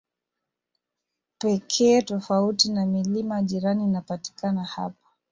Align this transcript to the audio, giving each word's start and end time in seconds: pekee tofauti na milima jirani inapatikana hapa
pekee 1.37 2.01
tofauti 2.01 2.71
na 2.71 2.85
milima 2.85 3.41
jirani 3.43 3.83
inapatikana 3.83 4.63
hapa 4.63 5.07